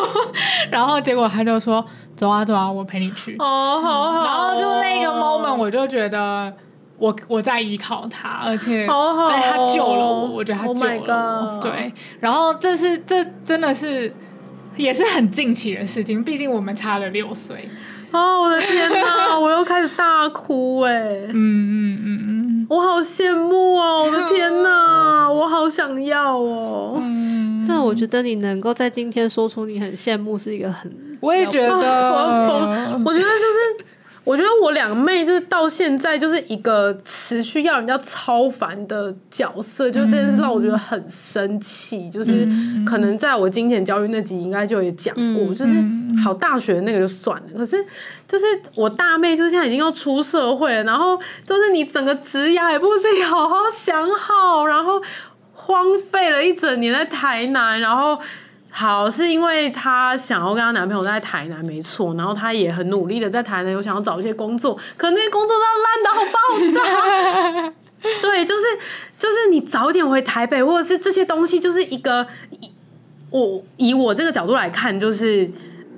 [0.71, 1.85] 然后结果他就说
[2.17, 3.37] 走啊走啊，我陪你去。
[3.39, 4.25] 哦，好好。
[4.25, 6.53] 然后就那个 moment，我就觉得
[6.99, 8.87] 我我在依靠他，而且
[9.31, 11.61] 哎，他救了我，我觉得他救了我。
[11.61, 14.13] 对，然后这是这真的是
[14.77, 17.69] 也是很近期的事情，毕竟我们差了六岁。
[18.13, 19.39] 哦，我的天哪！
[19.41, 21.29] 我又开始大哭哎、欸！
[21.33, 24.05] 嗯嗯嗯嗯，我好羡慕哦！
[24.05, 26.99] 我的天哪，我好想要哦！
[27.01, 30.93] 嗯，但我觉得你能够在今天说出你很羡慕，是一个很……
[31.21, 33.05] 我也觉得，我要疯！
[33.05, 33.85] 我觉得就是。
[34.25, 42.09] 我觉得我两个妹就是到现在就是一个持续要人家超凡的角色，就这件事让我觉得很生气。
[42.09, 42.47] 就是
[42.87, 45.75] 可能在我金钱教育那集应该就也讲过，就是
[46.25, 47.85] 好大学那个就算了，可是
[48.29, 48.45] 就是
[48.77, 55.03] 我大妹就是现在已经要出社会了，然后就是你整个职涯也不自己好好想好，然后
[55.53, 58.21] 荒废了一整年在台南，然后。
[58.75, 66.41] 好，是因为她想要跟她男朋友在台南，没错，然后她也很努力的在台南，有想要找一些工作，可那些工作都烂的好爆
[66.73, 67.73] 炸。
[68.23, 68.63] 对，就是
[69.19, 72.27] 就是你早点回台北，或者是这些东西，就是一个
[73.31, 75.51] 我以我这个角度来看，就是。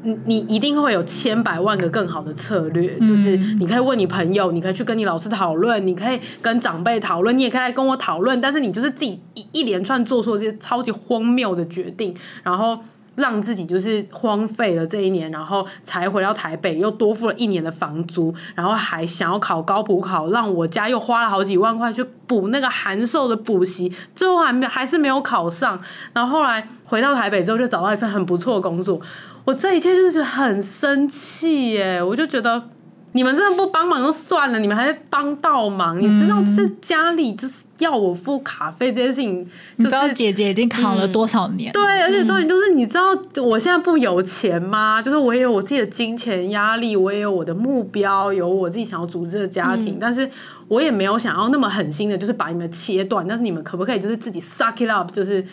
[0.04, 8.40] 你你一定会有千百万个更好的策略，嗯、就是你可以问你朋友，你可以去跟你老师讨论，你可以跟长辈讨论，你也可以来跟我讨论。
[8.40, 12.78] 但是你就是自己一一连串做出这些超级荒谬的决定，然后
[13.14, 25.80] 让自己就是荒废了这一年，然后才回到台北，又多付了一年的房租，然后还想要考高普考，让我家又花了好几万块去补那个函授的补习，最后还没还是没有考上。
[26.12, 29.00] 然后后来回到台北之后，就找到一份很不错的工作。
[29.44, 32.02] 我这一切就是很生气耶！
[32.02, 32.70] 我就觉得
[33.12, 35.98] 你们真的不帮忙就算了，你们还在帮倒忙。
[35.98, 39.46] 嗯、你知道，就是家里就是要我付卡费这件事情，
[39.76, 41.70] 你知道姐姐已经扛了多少年？
[41.72, 45.02] 对，而且重点就是你知道我现在不有钱吗？
[45.02, 50.28] 就是我也有我自己的金钱压力，我也有我的目标，有我自己想要组织的家庭，嗯、但是
[50.68, 53.28] 我也没有想要那么狠心的，就是把你们切断。
[53.28, 55.44] 但是你们可不可以就是自己 suck it up，就是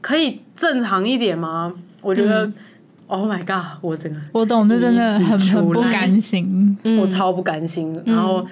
[0.00, 1.74] 可以正常一点吗？
[2.00, 2.50] 我觉得。
[3.16, 3.78] 嗯，Oh my god！
[3.80, 8.02] 我真的，我懂，这真的很很不甘心，我超不甘心。
[8.06, 8.46] 然后，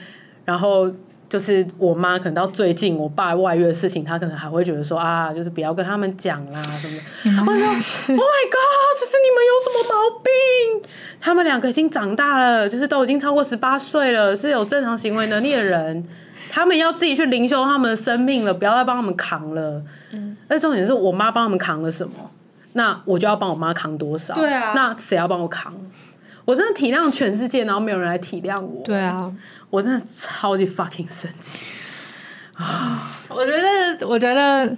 [0.44, 0.92] 然后。
[1.32, 7.00] 就是我妈可能到最近我爸外遇的事情，她可能还会觉得说啊，就是不要跟他们讲啦什么的。
[7.24, 10.90] 我说 Oh my God，就是你们有什么毛病？
[11.18, 16.04] 他们两个已经长大了，就是都已经超过十八岁了，是有正常行为能力的人，
[16.50, 19.82] 他们要自己去灵修他们的生命了，不要再帮他们扛了。
[20.10, 22.12] 嗯，而重点是我妈帮他们扛了什么，
[22.74, 24.34] 那我就要帮我妈扛多少？
[24.34, 25.74] 对啊，那谁要帮我扛？
[26.44, 28.82] 我真的体谅全世界，然后没有人来体谅我。
[28.84, 29.32] 对啊。
[29.70, 31.74] 我真的超级 fucking 生气
[32.56, 33.10] 啊！
[33.30, 34.76] 我觉得，我觉得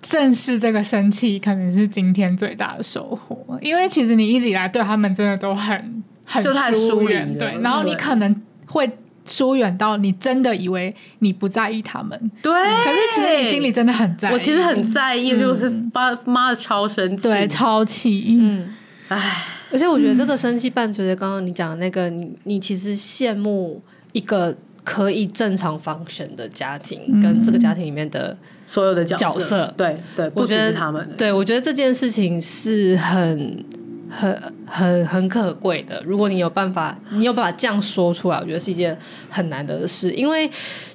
[0.00, 3.58] 正视这个生气，可能是今天最大的收获。
[3.60, 7.58] 因为其实你一直以来对他们真的都很很疏远，对。
[7.60, 8.90] 然后你可能会
[9.24, 12.52] 疏远到你真的以为你不在意他们，对。
[12.52, 14.32] 可是其实你心里真的很在意。
[14.32, 18.36] 我其实很在意，就是爸妈的超生气，对，超气。
[18.38, 18.74] 嗯，
[19.08, 19.44] 唉。
[19.70, 23.82] 而且我觉得这个生气伴随着刚刚你讲的那个，你你其实羡慕。
[24.12, 24.54] 一个
[24.84, 31.08] 可以正常 function 的家庭，跟这个家庭里面的所有的角色，角色对对，不只是他们。
[31.16, 33.64] 对，我觉得这件事情是很、
[34.12, 36.02] 很、很、很可贵的。
[36.04, 38.96] 如果你有办法，你有办法这样说出来，我觉得是一件
[39.30, 40.50] 很难得的事，因为。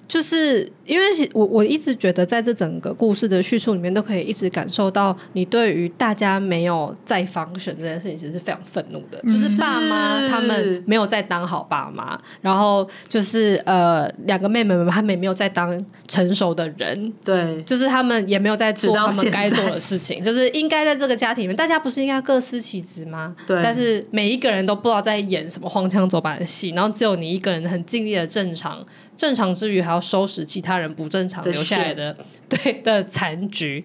[0.08, 9.22] 就是因为我我一直觉得，在这整个故事的叙述里面，都可以一直感受到你对于大家没有在 function 这件事情，其实是非常愤怒的。
[9.24, 15.78] 就是爸妈他们没有在当好爸妈，然后就是呃两个妹妹们他们也没有在当
[16.08, 23.36] 成熟的人，对，就是他们也没有在做他们该做的事情， 就是应该在这个家庭里面，大家不是应该各司其职吗？
[23.46, 28.78] 对，但是每一个人都不知道在演什么荒腔走板的戏，然后只有你一个人很尽力的正常。
[29.18, 32.16] 正常之余还要收拾其他人不正常留下来的
[32.48, 33.84] 对的残局，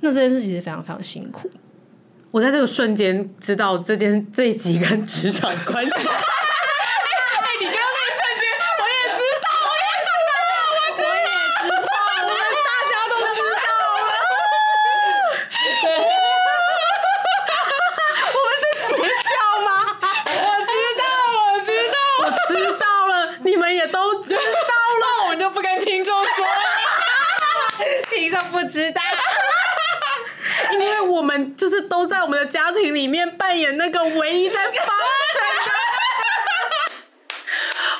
[0.00, 1.50] 那这件事其实非常非常辛苦。
[2.30, 5.92] 我在这个瞬间知道这件这一集跟职场关系。
[31.98, 34.78] 都在我们的家庭里面扮演那个唯一在发展
[35.64, 35.70] 的。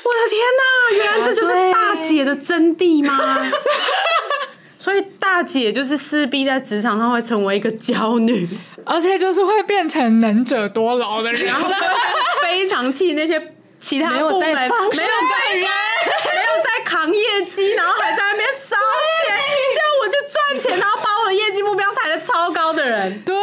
[0.04, 0.62] 我的天哪，
[0.96, 3.50] 原来这就是大姐的真谛吗？
[4.78, 8.48] 所以大姐就是势必在职场上会成为一个娇女，
[8.86, 11.68] 而且就是会变成能者多劳的人，然 后
[12.40, 15.08] 非常气那些其他部门没有在人，没有
[16.62, 18.76] 在扛业绩，然后还在那边烧
[19.26, 19.36] 钱，
[19.74, 23.34] 这样我就赚钱，然后把我的业绩目标抬得超高的人，对。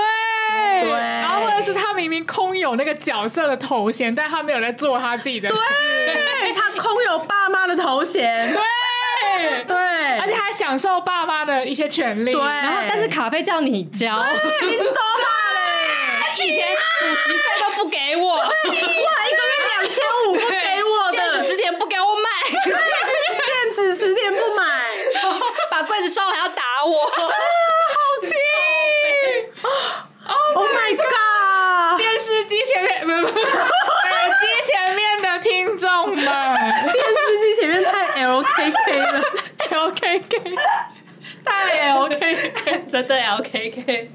[0.82, 5.56] 对，然后或者是他明明空有那个角色的头衔，但他没有在做他自己的事。
[5.56, 8.54] 对，他空有爸妈的头衔。
[8.54, 9.76] 对对，
[10.20, 12.34] 而且还享受爸妈的一些权利。
[12.34, 14.24] 对，然后但是卡费叫你交，
[14.62, 15.60] 你说话嘞？
[16.22, 19.96] 他以前补习费都不给我，哇，一个月两千
[20.28, 24.64] 五不给我的，电子词典不给我买， 电子词典不买，
[25.72, 27.12] 把柜子烧了还要打我。
[30.28, 31.98] Oh my god！
[31.98, 33.50] 电视机前面，不不不，耳
[34.40, 39.22] 机前面的听众们，电视机前面太 LKK 了
[41.44, 42.18] 太 OK
[42.54, 44.08] K， 真的 LKK。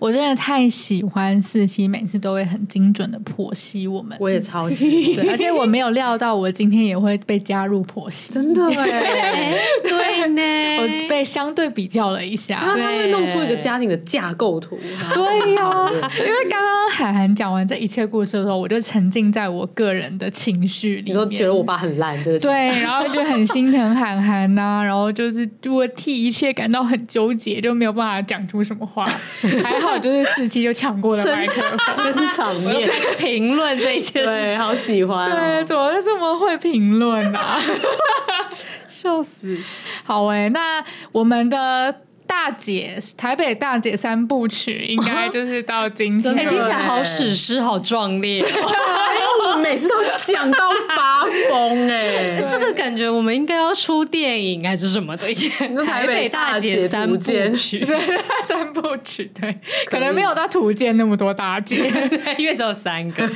[0.00, 4.16] 我真的太喜欢四七，每次都会很精准的剖析我们。
[4.20, 9.97] 我也超喜欢，而且我没有料到我今天也会被加入剖析，真的哎， 对
[10.34, 10.42] 呢，
[10.78, 14.78] 我被相对比较了一下，他会弄出一个家庭的架构图。
[15.14, 29.06] 对呀、啊，因为刚刚海涵讲完这一切故事的时候，我就沉浸在我个人的情绪里面，你说觉得我爸很烂，这个对，然后就很心疼函函呐，然后就是我替一切感到很纠结，就没有办法讲出什么话，
[29.62, 29.98] 还好。
[29.98, 31.60] 就是四期就抢过了麦克
[31.96, 32.88] 风，场面。
[33.18, 35.34] 评论这些，对，好喜欢、哦。
[35.34, 37.60] 对，怎么会这么会评论啊？
[39.08, 39.56] 笑死！
[40.04, 46.34] 好哎、欸，那我们的大姐，台北大姐三部曲，应该就是到今天。
[46.34, 49.56] 哎、欸，听起来好史诗，好壮烈我。
[49.62, 49.94] 每次都
[50.26, 50.58] 讲到
[50.94, 55.26] 发疯哎、欸，这个感觉我们应该要出电影还是什么的？
[55.86, 57.16] 台北大姐三部
[57.56, 57.98] 曲，对，
[58.46, 61.90] 三部曲，对，可能没有到图鉴那么多大姐，
[62.36, 63.26] 因为只有三个。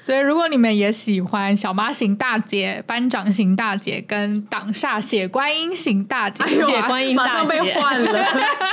[0.00, 7.32] 所以，如果你们也喜欢小妈型大姐、班长型大姐跟挡煞血观音型大姐，血观音大姐。
[7.32, 8.26] 马上被换了，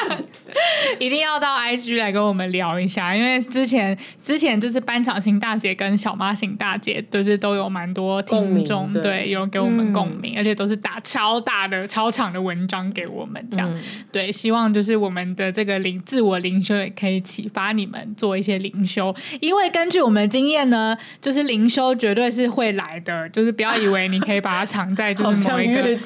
[0.99, 13.81] 一定要到 IG 来跟我们聊一下，因为之前之前就是班长型大姐跟小妈型大姐，就是都有蛮多听众对，有给我们共鸣，嗯、而且都是打超大的超长的文章给我们，这样、嗯、
[14.11, 25.81] 对，希望就是我们的这个灵自我灵修也可以启发你们做一些灵修，因为根据我们的经验呢，就是灵修绝对是会来的，就是不要以为你可以把它藏在就是某一个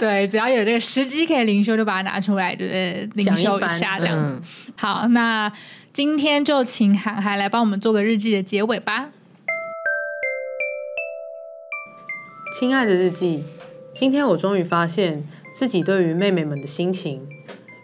[0.00, 4.40] 对，只要有这个时机可以灵修，就把它拿出来，就是灵修一下这样子。
[4.76, 5.52] 好，那
[5.92, 9.10] 今天就请涵涵来帮我们做个日记的结尾吧。
[12.58, 13.44] 亲爱的日记，
[13.92, 17.26] 今天我终于发现自己对于妹妹们的心情。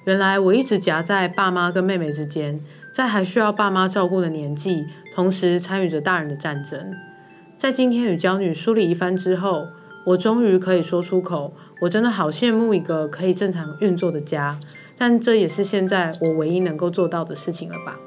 [0.06, 2.60] 原来我一直夹在爸妈跟妹妹之间，
[2.94, 6.90] 在还需要爸妈照顾的年纪，同时参与着大人的战争。
[7.56, 9.68] 在今天与娇女梳理一番之后，
[10.04, 14.58] 我终于可以说出口，我真的好羡慕一个可以正常运作的家，
[14.96, 17.98] 但这也是现在我唯一能够做到的事情了吧。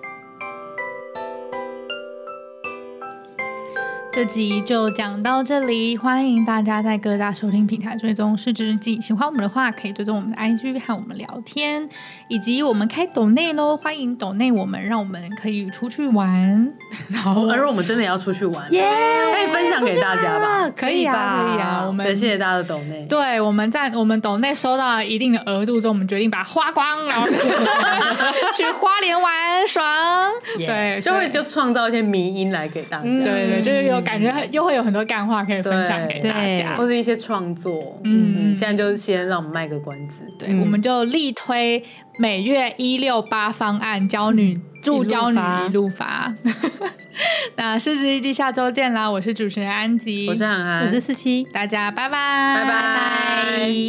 [4.15, 9.01] 这集就讲到这里，欢迎大家在各大收听平台追踪失职日记。
[9.01, 11.89] 喜欢我们的话，可以追踪我们的 IG 和我们聊天，
[12.27, 16.71] 以及我们开抖内喽，欢迎抖内我们，让我们可以出去玩。
[17.09, 18.85] 然后，而我们真的要出去玩，耶！
[19.33, 20.69] 可以分享给大家吧？
[20.77, 21.41] 可以吧？
[21.41, 21.83] 可以啊！
[21.87, 23.03] 我们对，谢谢大家的抖内。
[23.09, 29.83] 对，我们在我们抖内收到一定的额度之后，我们决定把它花光， 然后去花莲玩爽。
[30.59, 33.03] 对，就会就创造一些迷音来给大家。
[33.03, 34.02] 嗯、对对，就是有。
[34.03, 37.99] 感觉又会有很多干话可以分享给大家，或是一些创作。
[38.03, 40.15] 嗯，嗯，现在就是先让我们卖个关子。
[40.37, 41.83] 对，嗯、我们就力推
[42.17, 46.33] 每月一六八方案，教女助教女一路发。
[47.55, 49.09] 那四十一季下周见啦！
[49.09, 53.83] 我是主持人安吉，我是涵涵，我是四七，大家拜拜，拜拜。